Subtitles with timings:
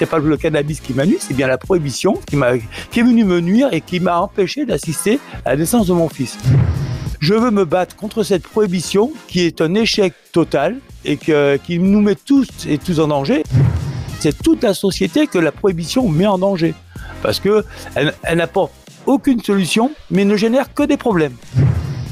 [0.00, 2.56] c'est pas le cannabis qui m'a nuit, c'est bien la prohibition qui m'a,
[2.90, 6.08] qui est venue me nuire et qui m'a empêché d'assister à la naissance de mon
[6.08, 6.38] fils.
[7.18, 12.00] Je veux me battre contre cette prohibition qui est un échec total et qui nous
[12.00, 13.42] met tous et tous en danger.
[14.20, 16.72] C'est toute la société que la prohibition met en danger.
[17.22, 17.62] Parce que
[17.94, 18.72] elle n'apporte
[19.04, 21.34] aucune solution, mais ne génère que des problèmes.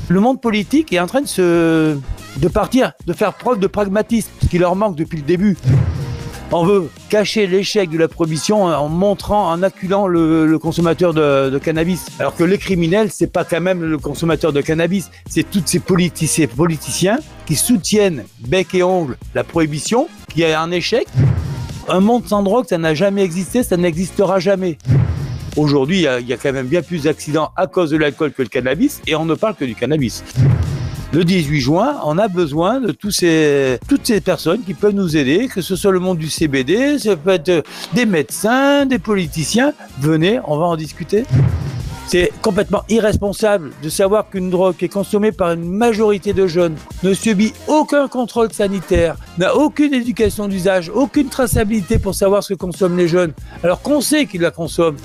[0.09, 1.97] Le monde politique est en train de se,
[2.37, 5.57] de partir, de faire preuve de pragmatisme, ce qui leur manque depuis le début.
[6.51, 12.07] On veut cacher l'échec de la prohibition en montrant, en acculant le, consommateur de, cannabis.
[12.19, 15.79] Alors que les criminels, c'est pas quand même le consommateur de cannabis, c'est tous ces,
[15.79, 21.07] politi ces politiciens qui soutiennent bec et ongle la prohibition, qui est un échec.
[21.87, 24.79] Un monde sans drogue, ça n'a jamais existé, ça n'existera jamais.
[25.57, 28.43] Aujourd'hui, il y, y a quand même bien plus d'accidents à cause de l'alcool que
[28.43, 30.25] le cannabis, et on ne parle que du cannabis.
[31.11, 35.63] Le 18 juin, on a besoin de toutes ces personnes qui peuvent nous aider, que
[35.63, 39.73] ce soit le monde du CBD, ça peut être des médecins, des politiciens.
[40.01, 41.25] Venez, on va en discuter.
[42.07, 46.75] C'est complètement irresponsable de savoir qu'une drogue qui est consommée par une majorité de jeunes
[47.03, 52.59] ne subit aucun contrôle sanitaire, n'a aucune éducation d'usage, aucune traçabilité pour savoir ce que
[52.59, 54.97] consomment les jeunes, alors qu'on sait qu'ils la consomment.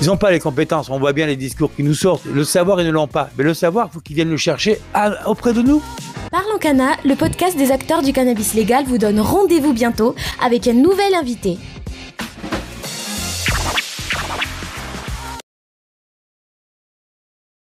[0.00, 2.26] Ils n'ont pas les compétences, on voit bien les discours qui nous sortent.
[2.26, 3.30] Le savoir, ils ne l'ont pas.
[3.38, 4.78] Mais le savoir, il faut qu'ils viennent le chercher
[5.26, 5.82] auprès de nous.
[6.30, 10.74] Parlons Cana, le podcast des acteurs du cannabis légal vous donne rendez-vous bientôt avec un
[10.74, 11.56] nouvel invité.